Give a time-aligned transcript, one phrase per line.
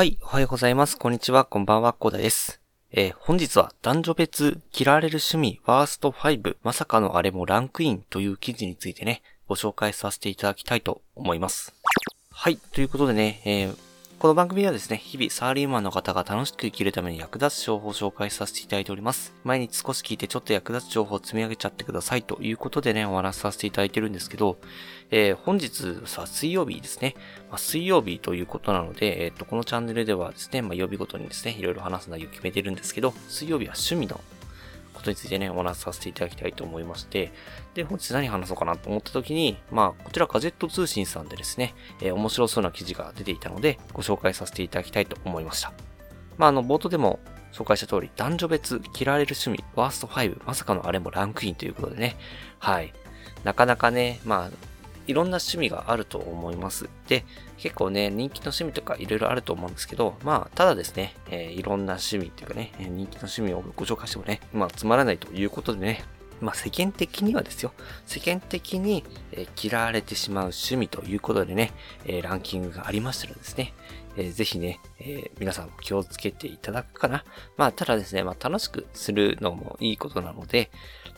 [0.00, 0.96] はい、おはようございます。
[0.96, 2.62] こんにちは、こんばんは、コーダです。
[2.90, 11.74] えー本日は男女別嫌われる趣味ワースト5まさかのあれもランクインという記事についてね、ご紹介させていただきたいと思います。
[12.30, 13.89] はい、ということでね、えー
[14.20, 19.32] この番組ではですね、日々サラリーマンの方が楽しく生きるために役立つ情報を紹介させていただいております。
[19.44, 24.58] 毎日少し聞いてちょっと役立つ情報を積み上げちゃってくださいということでね、お話しさせていただいてるんですけど、
[25.10, 27.14] えー本日さ、水曜日ですね。
[27.48, 34.20] まあ、水曜日ということなので、えっ、と、このチャンネルではですね、まあ、曜日ごとにですね、いろいろ話す内容を決めてるんですけど、水曜日は趣味の
[35.00, 37.32] ことについてね、お話しさせていただきたいと思いまして、
[37.74, 45.72] で、本日何話そうかなと思った時に、まあ、こちらガジェット通信さんでですね、えー面白そうな記事が出ていたので、ご紹介させていただきたいと思いました。
[46.38, 47.18] まあ、あの、冒頭でも
[47.52, 52.16] 紹介した通り、男女別嫌われる趣味、ワースト5、まさかのあれもランクインということでね、
[52.58, 52.92] はい。
[53.44, 54.69] なかなかね、まあ、
[55.10, 56.88] いろんな趣味があると思います。
[57.08, 57.24] で、
[57.58, 66.04] 結構ね、人気の趣味とかいろいろあると思うんですけど、まあ、ただですね、えーいろんな趣味っていうかね、人気の趣味をご紹介してもね、まあ、つまらないということでね、
[66.40, 67.72] まあ、世間的にはですよ、
[68.06, 71.72] 世間的に、えー嫌われてしまう趣味ということでね、
[72.06, 73.74] えーランキングがありましたらですね、
[74.16, 77.24] えーぜひね、えー皆さんも気をつけていただくかな。
[77.56, 80.70] まあ、ただですね、まあ、楽しくするのもいいことなので、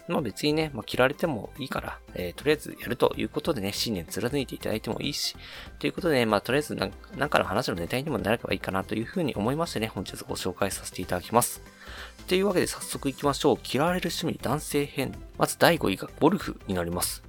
[0.08, 5.36] まあ別にね、まあ切られてもいいから、えーとりあえずやるということでね、信念貫いていただいてもいいし、
[5.78, 11.62] ということでね、まあとりあえずなんなんかの話のネタにもなればいいかなというふうに思いましてね、本日ご紹介させていただきます。
[12.26, 13.58] というわけで早速行きましょう。
[13.62, 15.14] 嫌われる趣味男性編。
[15.38, 17.22] まず第5位がゴルフになります。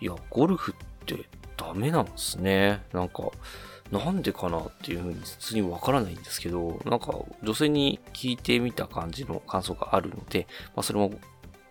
[0.00, 2.82] いや、ゴルフってダメなんですね。
[2.92, 3.30] なんか、
[3.90, 10.46] なんでかなっていうふうに普通にわからないんですけど、なんか女性に聞いてみた感じの感想があるので、
[10.76, 11.12] まあそれも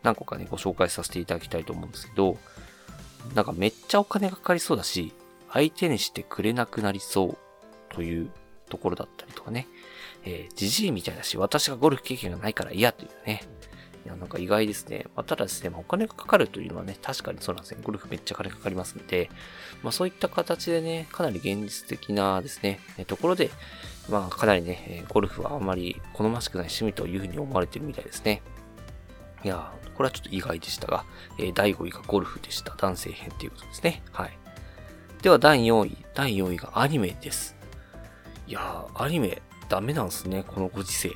[0.03, 2.37] 何個かね、ご紹介させていただきたいと思うんですけど、
[3.35, 5.13] なんかめっちゃお金がかかりそうだし、
[5.51, 7.37] 相手にしてくれなくなりそう
[7.93, 8.29] という
[8.69, 9.67] ところだったりとかね、
[10.23, 13.41] えー、じじいみたいだし、私がゴルフ経験がないから嫌というね、
[14.05, 15.05] いや、なんか意外ですね。
[15.15, 17.81] まあ、ただですね、まあ、お金がかかるというのはね、確かにそうなんですね。
[17.83, 19.29] ゴルフめっちゃ金かかりますんで、
[19.83, 23.49] まあそういった形でね、かなり現実的なですね、えところで、
[24.09, 28.41] まあかなりね、ゴルフはあんまり好ましくない趣味というふうに思われてるみたいですね。
[29.43, 31.03] いや、これはちょっと意外でしたが、
[31.37, 32.73] えー第5位がゴルフでした。
[32.77, 34.01] 男性編ということですね。
[34.13, 34.39] はい。
[35.21, 35.97] では第4位。
[36.15, 37.57] 第4位がアニメです。
[38.47, 40.45] いやー、アニメ、ダメなんすね。
[40.47, 41.11] このご時世。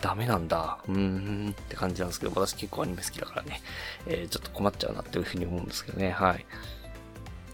[0.00, 0.78] ダメなんだ。
[0.88, 3.60] うーんって感じなんですけど、私結構アニメ好きだからね、
[4.06, 6.10] えーちょっと困っちゃうなっていうふうに思うんですけどね。
[6.12, 6.46] はい。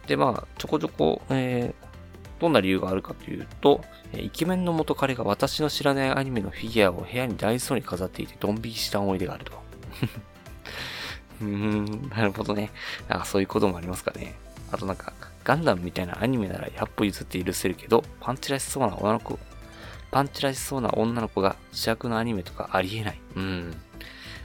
[0.07, 1.87] で、まあ、ちょこちょこ、えー
[2.39, 9.53] どんな理由があるかというと、えイケメンの元彼が私の知らないアニメのフィギュアを部屋に大事そうに飾っていて、ドン引きした思い出があると。
[11.43, 12.71] うん、なるほどね。
[13.09, 14.35] なんかそういうこともありますかね。
[14.71, 15.13] あとなんか、
[15.45, 19.39] ガンダムみたいなアニメなら100歩譲って許せるけど、パンチらしそうな女の子、
[20.11, 23.21] パンチらしそうな女の子が主役のアニメとかありえない。
[23.37, 23.71] うん。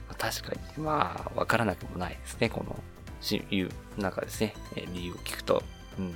[0.08, 2.48] まあ確かに、まあ、わからなくもないですね。
[2.48, 2.76] この、
[3.20, 4.54] しいう、なんかですね、
[4.92, 5.62] 理由を聞くと。
[5.98, 6.14] うん。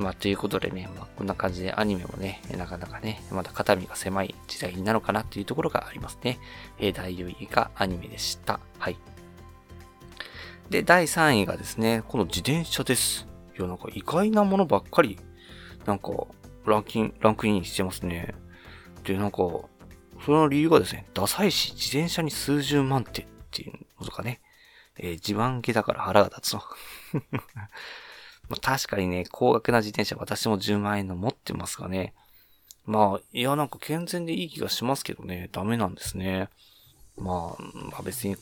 [0.00, 6.38] まあ、ということでね、まあ、こんな感じでアニメもね、なかなかね、まだ肩身が狭い時代なのかなというところがありますね。
[6.78, 8.60] えー第4位がアニメでした。
[8.78, 8.96] はい。
[10.70, 13.26] で、第3位がですね、この自転車です。
[13.58, 15.18] いや、なんか意外なものばっかり、
[15.84, 16.12] なんか、
[16.64, 18.34] ランキン、ランクインしてますね。
[19.02, 19.38] で、なんか、
[20.24, 24.40] その理由がですね、ダサいし、自転車に数十万手っていうのとかね、
[24.96, 26.62] えー自慢げだから腹が立つの。
[28.48, 32.14] まあ、確かにね、高額な自転車、私も10万円の持ってますがね。
[32.84, 36.48] まあ、いや、なんか健全でいい気がしますけどね、ダメなんですね。
[37.16, 38.36] まあ、まあ別に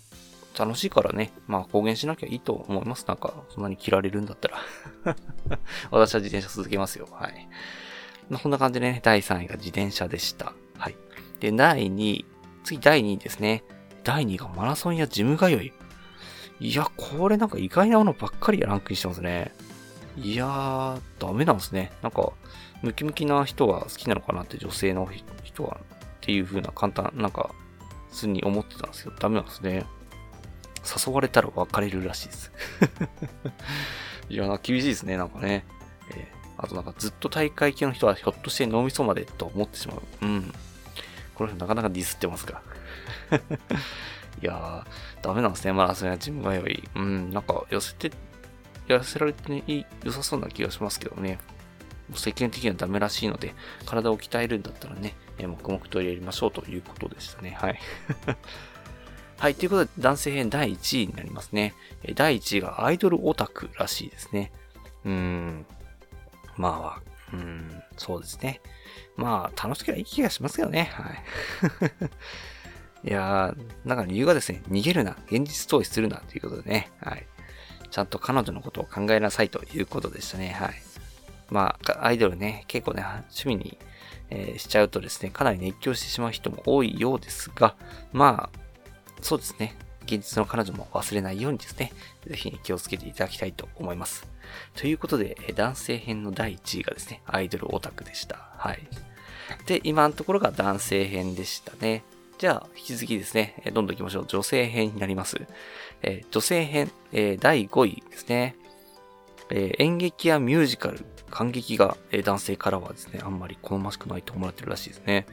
[0.58, 3.04] 楽しいからね、まあ公言しなきゃいいと思います。
[3.06, 4.58] なんか、そんなに切られるんだったら。
[5.91, 7.08] 私は自転車続けますよ。
[7.12, 7.48] はい。
[8.28, 10.52] まあ、こんな感じでね、第3位が自転車でした。
[10.76, 10.96] はい。
[11.41, 12.26] で、第2位、
[12.64, 13.64] 次第2位ですね。
[14.04, 15.72] 第2位がマラソンやジム通い。
[16.60, 19.52] いや、これなんか意外なものばっかりランクインしてますね。
[20.16, 21.92] いやー、ダメなんですね。
[22.02, 22.32] なんか、
[22.82, 25.08] ムキムキな人は好きなのかなって女性の
[25.44, 27.55] 人はっていう風な簡単、なんか、
[28.10, 29.87] 普通に思ってたんですけど、ダメなんですね。
[30.88, 32.52] 誘われたら別れるらしいです。
[34.29, 35.64] いや、厳しいですね、なんかね。
[36.11, 40.02] えーあとなんかずっと大会系の人はひょっとして脳みそまでと思ってしまう。
[40.23, 40.52] うん。
[41.35, 42.62] この人なかなかディスってますが。
[44.43, 46.88] いやー、ダメなんですね、マラソンやジム通い。
[46.96, 48.11] うん、なんか寄せて、
[48.88, 51.38] やらせられてね、いい良さそうな気がしますけどね。
[52.14, 53.55] 世間的にはダメらしいので、
[53.87, 57.56] 体を鍛えるんだったらね、え黙々とやりましょうということでしたね。
[57.61, 57.79] はい。
[59.38, 59.55] はい。
[59.55, 61.75] ということで、男性編第1位になりますね。
[62.17, 64.50] 第1位がアイドルオタクらしいですね。
[65.05, 65.67] うーん。
[66.56, 68.61] まあ、うん、そうですね。
[69.17, 70.90] まあ、楽しければいい気がしますけどね。
[70.93, 71.23] はい。
[73.08, 77.25] いやー、なんか理由がですね、逃げるな、現実逃避するなということでね、はい。
[77.91, 80.75] ちゃんと彼女のことを考えなさいということでしたね、はい。
[81.49, 83.79] まあ、アイドルね、結構ね、趣味に、
[84.31, 87.76] えー、しちゃうとですね、かなり熱狂してしまう人も多いようですが、
[88.12, 88.68] まあ、
[89.20, 89.76] そうですね。
[90.05, 91.93] 現実の彼女も忘れないようにですね、
[92.26, 94.26] ぜひ気をつけていただきたいと思います。
[94.75, 98.49] ということで、男性編の第1位がですね、アイドルオタクでした。
[98.56, 98.81] はい。
[99.67, 102.05] で、今のところが男性編でしたね。
[102.38, 104.26] じゃあ、引き続きですね、どんどん行きましょう。
[104.26, 105.37] 女性編になります。
[106.03, 108.56] えー、女性編、えー、第5位ですね。
[109.50, 115.26] えー、演劇やミュージカル、感激が、え男性からはですね、あんまり好ましくないと思われてるらしいですね。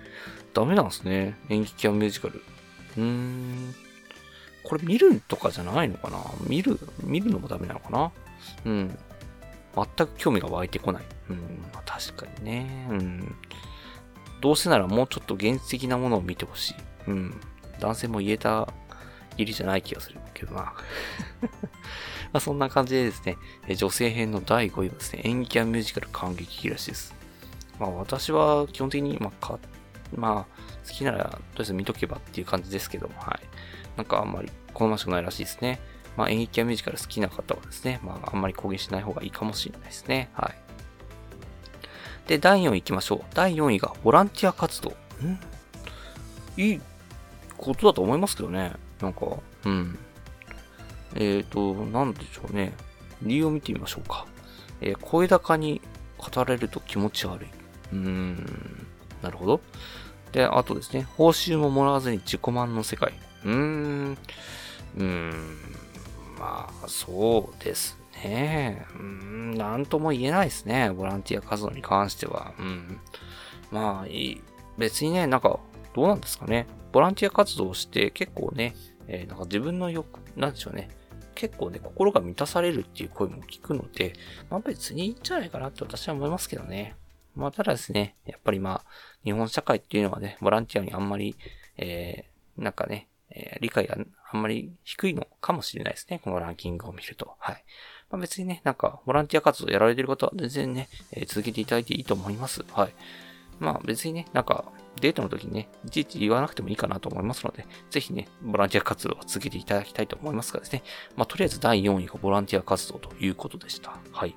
[0.53, 1.37] ダメなんですね。
[1.49, 2.41] 演劇やミュージカル。
[2.97, 3.75] うーん。
[4.63, 6.17] これ見るとかじゃないのかな？
[6.47, 8.11] 見る、見るのもダメなのかな？
[8.65, 8.97] うん。
[9.75, 11.03] 全く興味が湧いてこない。
[11.29, 11.37] うん。
[11.73, 12.87] まあ、確かにね。
[12.89, 13.35] うん。
[14.41, 16.75] どうせならもうちょっと原始的なものを見てほしい。
[17.07, 17.41] うん。
[17.79, 18.67] 男性も言えた
[19.37, 20.61] 入りじゃない気がするけどな。
[22.31, 23.37] まあそんな感じでですね、
[23.75, 27.13] 女性編の第5位はですね、演劇やミュージカル感激らしいです。
[27.79, 29.59] まあ私は基本的に、まあ、
[30.15, 33.47] まあ好きならとりあえず見とけばっていう感じですけども、はい。
[33.97, 35.79] なんかあんまり好ましくないらしいですね。
[36.17, 40.29] まあ演劇やミュージカル好きな方はですね、まああんまり攻撃しない方がいいかもしれないですね。
[40.33, 40.65] はい。
[42.27, 43.21] で、第4位行きましょう。
[43.33, 44.89] 第4位がボランティア活動。
[44.89, 45.39] ん
[46.57, 46.81] いい
[47.57, 48.73] ことだと思いますけどね。
[49.01, 49.25] なんか、
[49.65, 49.97] うん。
[51.15, 52.73] えっ、ー、と、なんでしょうね。
[53.21, 54.25] 理由を見てみましょうか。
[54.81, 55.81] えー、声高に
[56.17, 57.49] 語れると気持ち悪い。
[57.93, 58.87] うーん。
[59.21, 59.61] なるほど。
[60.35, 63.13] で、あとですね、報酬ももらわずに自己満の世界。
[63.45, 64.17] うーん。
[64.97, 65.31] うーん。
[66.37, 68.85] まあ、そうですね。
[68.95, 70.91] うーん、なんとも言えないですね。
[70.91, 72.53] ボランティア活動に関しては。
[72.59, 72.99] うん。
[73.71, 74.41] まあ、いい。
[74.77, 75.57] 別にね、なんか、
[75.93, 76.67] どうなんですかね。
[76.91, 78.75] ボランティア活動をして結構ね、
[79.07, 80.89] えー、なんか自分の欲、なんでしょうね。
[81.33, 84.11] 結構ね、心が満たされるっていう声も聞くので、
[84.49, 86.97] まあ別にいいんじゃないかなって私は思いますけどね。
[87.35, 88.89] まあただですね、やっぱりまあ、
[89.23, 91.35] 日本社会っていうのはね、ボランティアにあんまり、
[91.77, 93.97] えー、なんかね、えー、理解が
[94.31, 96.19] あんまり低いのかもしれないですね。
[96.23, 97.35] このランキングを見ると。
[97.39, 97.63] はい。
[98.09, 102.63] まあ、別にね、なんか、ボランティア活動やられてる方は全然ね、えー、続けていただいていいと思います。
[102.71, 102.93] はい。
[103.59, 104.65] まあ別にね、なんか、
[105.01, 110.83] デートの時にね、いちいち言わなくてもいいかなと思いますので、ぜひね、ボランティア活動を続けていただきたいと思いますがですね、
[111.15, 113.97] まあとりあえず第4位がボランティア活動ということでした。
[114.11, 114.35] はい。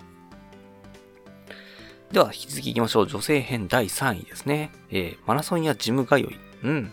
[2.12, 3.06] では、引き続き行きましょう。
[3.06, 4.70] 女性編第3位ですね。
[4.90, 6.38] えー、マラソンやジム通い。
[6.62, 6.90] うん。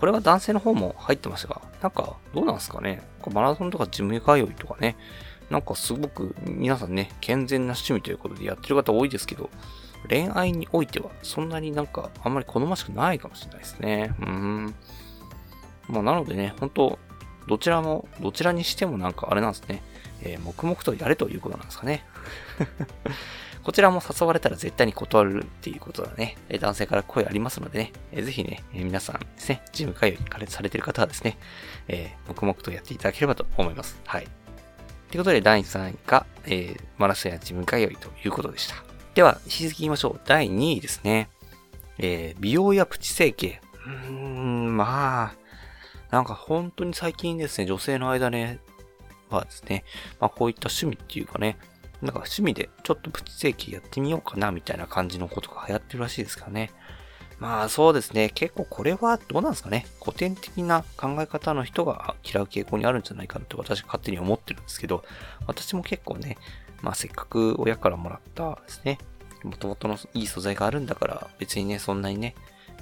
[0.00, 3.02] これは男性の方も入ってましたが、なんか、どうなんすかね
[3.32, 4.96] マラソンとかジム通いとかね、
[5.50, 9.50] なんかすごく皆さんね、健全な趣味ということでやってる方多いですけど、
[10.08, 14.14] 恋愛においてはそんなになんかあんまり好ましくないかもしれないですね。
[14.20, 14.74] うん。
[15.88, 16.98] まあなのでね、本当
[17.46, 19.82] どちらも、どちらにしてもなんかあれなんですね。
[20.22, 22.04] えー、黙々とやれということなんですかね。
[23.64, 26.36] こちらも誘われたら絶対に断るっていうことだね。
[26.60, 30.18] 男性から声ありますのでね、ぜひね、皆さんですね、ジム通い
[30.48, 31.38] されてる方はですね、
[31.88, 33.98] えー、黙々とやっていただければと思います。
[34.04, 34.28] はい。
[35.10, 38.76] ということで、第3位が、えー、マラソンやジム通いということでした。
[39.14, 40.20] では、引き続き言いましょう。
[40.26, 41.30] 第2位ですね。
[41.98, 43.62] えー、美容やプチ整形。
[43.86, 45.34] うーん、まあ、
[46.10, 48.58] なんか本当に最近ですね、女性の間ね、
[49.30, 49.84] はですね、
[50.20, 51.58] まあこういった趣味っていうかね、
[52.04, 56.70] なんか趣味でちょっとプチ整形やってみようかなみたいな感じのことが流行ってるらしいですからね。
[57.38, 59.86] まあそうですね、結構これはどうなんですかね。
[60.00, 65.02] 古典的な考え方の人が嫌う傾向にあるんじゃないかなって私は勝手に思ってるんですけど、
[65.46, 66.36] 私も結構ね、
[66.82, 68.98] まあせっかく親からもらったですね、
[69.42, 72.34] 元々のいい素材があるんだから、別にね、そんなにね、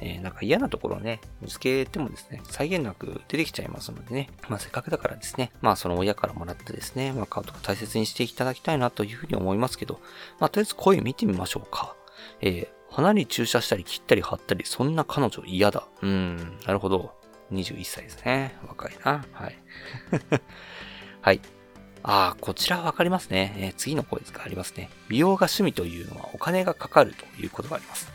[0.05, 10.01] えー、なんか嫌なところをね、見つけてもですね、再現なく出てきちゃいますのでね、まあせっかくだからですね、まあその親からもらってですね、まあ顔とか大切にしていただきたいなというふうに思いますけど、
[10.41, 11.95] まあとりあえず声見てみましょうか。
[12.41, 15.87] えー、鼻に注射したり切ったり貼ったり、そんな彼女嫌だ。
[16.03, 17.15] うーん、なるほど。
[17.53, 18.57] 21歳ですね。
[18.67, 19.25] 若いな。
[19.33, 19.57] はい。
[21.23, 21.41] はい。
[22.03, 23.55] ああ、こちらわかりますね。
[23.59, 24.91] えー、次の声がありますね。
[25.09, 28.11] 美容が趣味というのはお金がかかるということがあります。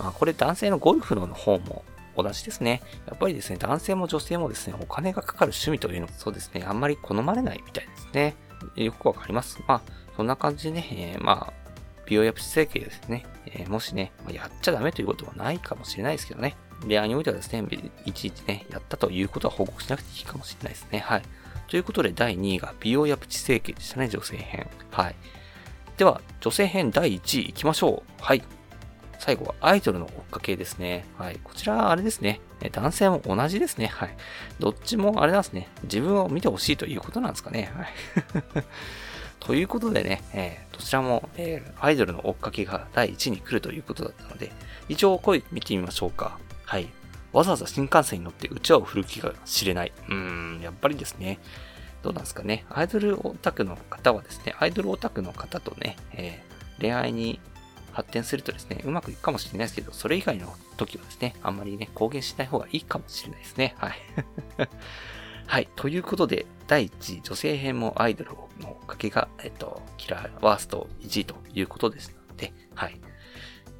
[0.00, 1.84] まあ、これ男性のゴルフの方も
[2.16, 2.82] 同じですね。
[3.06, 8.34] やっぱりですね、男性も女性もですね、お金がかかる趣味というのはそうですね、あんまり好まれないみたいですね。
[8.76, 9.60] よくわかります。
[9.66, 9.82] まあ、
[10.16, 11.52] そんな感じでね、えー、まあ、
[12.06, 16.56] 美容やプチ整形ですね、えー、もしね、ま、やっちゃダメということはないかもしれないですけどね。
[16.82, 17.64] 恋愛においてはですね、
[18.06, 21.00] いちいちね、やったということは報告しなくていいかもしれないですね。
[21.00, 21.22] はい。
[21.68, 24.66] ということで第2位が美容やプチ整形でしたね、女性編。
[24.90, 25.14] はい。
[25.96, 28.22] では、女性編第1位行きましょう。
[28.22, 28.42] はい。
[29.20, 31.04] 最後はアイドルの追っかけですね。
[31.18, 31.38] はい。
[31.44, 32.40] こちら、あれですね。
[32.72, 33.86] 男性も同じですね。
[33.86, 34.16] はい。
[34.58, 35.68] どっちもあれなんですね。
[35.84, 37.70] 自分を見てほしいということなんですかね。
[37.76, 38.64] はい。
[39.38, 44.52] ということでね、えー、どちらも、えー、アイドルの追っかけが第1位に来るということだったので、
[44.88, 46.38] 一応声見てみましょうか。
[46.64, 46.88] はい。
[47.34, 49.92] わざわざ新幹線に乗ってうちわを振る気が知れない。
[50.08, 51.38] うーん、やっぱりですね。
[52.02, 52.64] どうなんですかね。
[52.70, 57.38] アイドルオタクの方はですね、アイドルオタクの方とね、えー、恋愛に
[57.92, 63.74] 発展するとですね、うまくいくかもしれないですけど、それ以外の時はですね、あんまりね、公言しない方がいいかもしれないですね。
[63.78, 63.98] はい。
[65.46, 65.68] はい。
[65.74, 73.00] ということで、第1位、女性編もアイドルのおかけが、えっと、キラーワースト1位ということですので、はい。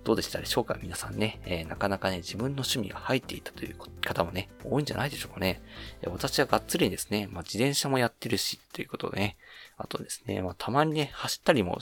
[0.02, 0.78] どうでしたでしょうか？
[0.82, 5.62] 皆さんね、えー、なかなかね、自分の趣味が入っていたという方もね、多いんじゃないでしょうかね。
[6.06, 9.36] 私はがっつりですね、まあ、自転車もやってるし、ということでね、
[9.76, 11.78] あとですね、まあ、たまにね、走ったりも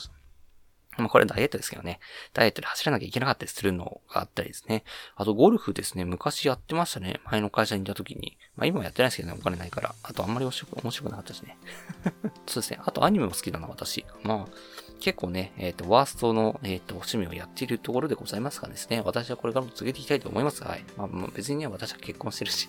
[0.99, 2.01] まあこれダイエットですけどね。
[2.35, 4.85] ダイエットで走らなきゃいけなかったりするのがあったりですね。
[5.17, 6.05] あとゴルフですね。
[6.05, 7.21] 昔やってましたね。
[7.31, 8.37] 前の会社にいた時に。
[8.57, 9.37] まあ今はやってないですけどね。
[9.39, 9.95] お金ないから。
[10.03, 11.59] あとあんまり面白くなかったしね。
[12.47, 12.81] そうですね。
[12.85, 14.05] あとアニメも好きだな、私。
[14.23, 14.53] まあ、
[15.01, 19.01] 結構ね、えっ、ー、と、ワーストの、えっ、ー、と、趣味をやっているところでございますがですね。
[19.05, 20.65] 私はこれからも続けていきたいと思います。
[20.65, 20.85] はい。
[20.97, 22.69] まあ、まあ、別にね、私は結婚してるし。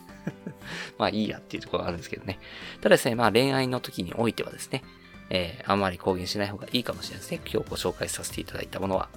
[0.98, 2.40] まあいいやっていうところがあるんですけどね。
[2.82, 4.84] ただですね、まあ恋愛の時においてはですね、
[5.30, 7.42] えー、あんまり公言しない方がいいかもしれないですね。
[7.46, 9.10] 今日ご紹介させていただいたものは。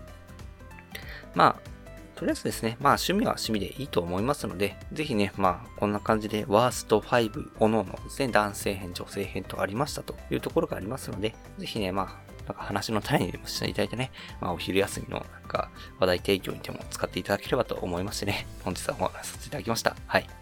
[1.34, 1.70] まあ、
[2.14, 19.96] とりあえずですね、まあ趣味は趣味でいいと思いますので、ぜひね、まあこんな感じでワースト5、おのおのですね、男性編、女性編とありましたというところがありますので、ぜひね、まあなんか話の種にもしていただいてね、まあお昼休みのなんか話題提供にでも使っていただければと思いましてね、本日はお話しさせていただきました。
[20.06, 20.41] はい。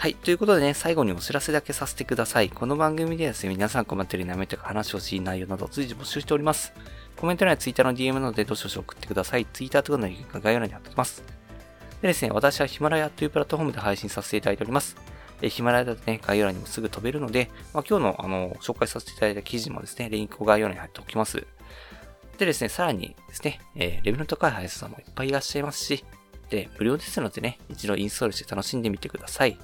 [0.00, 0.14] はい。
[0.14, 2.48] ということでね、最後にお知らせだけさせてください。
[2.48, 6.72] この番組ではですね、皆さん困ってる悩みとか話をしい内容など随時募集しております。
[7.18, 9.44] コメント欄や Twitter の DM などでどしどし送ってください。
[9.44, 11.22] Twitter とかのリンクが概要欄に貼っておきます。
[12.00, 14.96] でですね、私はヒマラヤというプラットフォームで配信させていただいております。
[15.42, 21.46] えヒマラヤだとね、概要欄にもすぐ飛べるので、まあ、今日のあの、紹介させていただいた記事もですね、リンクを概要欄に貼っておきます。
[22.38, 26.06] でですね、さらにですね、えー、レベルの高い配信さんもいっぱいいらっしゃいますし、
[26.48, 29.58] で、無料ですのでね、一度インストールして楽しんでみてください。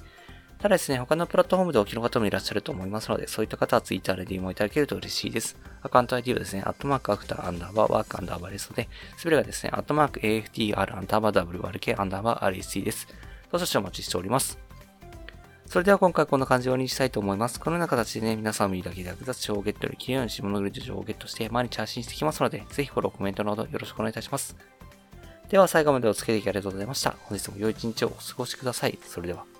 [0.59, 5.55] ただですね、他のプラットフォームでお聞きの方もいらっしゃると思いますので、そういった方は Twitter で DM をいただけると嬉しいです。
[5.83, 13.07] アカウント ID はですね、アットマーク after アンダーバー work アンダーバーですので、すべてがですね、アットマーク AFTR アンダーバー WRK アンダーバー RSC です。
[13.51, 14.57] どしどしお待ちしております。
[15.67, 17.59] それでは今回こんな感じで終わりにしたいと思います。
[17.59, 24.55] このような形でね、皆さんも聞くだけで役立つ情報をゲットより綺麗な下のグリッド情報をゲットして毎日発信していきますので、ぜひフォロー、コメントなどよろしくお願いいたします。
[25.49, 27.15] では最後までお付き合いありがとうございました。
[27.25, 28.97] 本日も良い一日をお過ごしください。
[29.03, 29.56] それでは。